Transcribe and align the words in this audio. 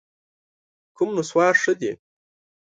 کوم 0.95 1.09
نسوار 1.17 1.53
ښه 1.61 1.73
دي؟ 1.79 1.91